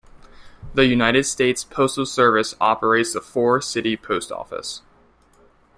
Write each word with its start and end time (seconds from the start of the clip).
The 0.73 0.87
United 0.87 1.25
States 1.27 1.63
Postal 1.63 2.07
Service 2.07 2.55
operates 2.59 3.13
the 3.13 3.21
Forrest 3.21 3.69
City 3.69 3.95
Post 3.95 4.31
Office. 4.31 4.81